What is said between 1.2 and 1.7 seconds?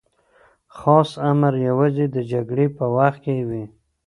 امر